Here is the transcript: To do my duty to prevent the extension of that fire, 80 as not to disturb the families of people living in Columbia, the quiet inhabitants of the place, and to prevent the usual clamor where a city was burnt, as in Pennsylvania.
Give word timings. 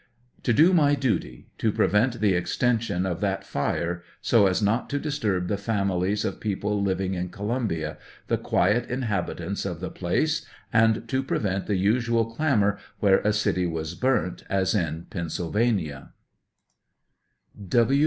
To 0.41 0.51
do 0.51 0.73
my 0.73 0.95
duty 0.95 1.45
to 1.59 1.71
prevent 1.71 2.21
the 2.21 2.33
extension 2.33 3.05
of 3.05 3.21
that 3.21 3.43
fire, 3.43 4.01
80 4.27 4.47
as 4.47 4.59
not 4.59 4.89
to 4.89 4.97
disturb 4.97 5.47
the 5.47 5.59
families 5.59 6.25
of 6.25 6.39
people 6.39 6.81
living 6.81 7.13
in 7.13 7.29
Columbia, 7.29 7.99
the 8.25 8.39
quiet 8.39 8.89
inhabitants 8.89 9.63
of 9.63 9.79
the 9.79 9.91
place, 9.91 10.43
and 10.73 11.07
to 11.07 11.21
prevent 11.21 11.67
the 11.67 11.75
usual 11.77 12.25
clamor 12.25 12.79
where 12.99 13.19
a 13.19 13.31
city 13.31 13.67
was 13.67 13.93
burnt, 13.93 14.43
as 14.49 14.73
in 14.73 15.05
Pennsylvania. 15.11 16.09